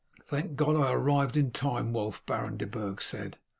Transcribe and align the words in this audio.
"Thank 0.23 0.55
God 0.55 0.75
I 0.77 0.93
arrived 0.93 1.37
in 1.37 1.51
time, 1.51 1.93
Wulf," 1.93 2.25
Baron 2.25 2.57
de 2.57 2.65
Burg 2.65 3.03
said. 3.03 3.37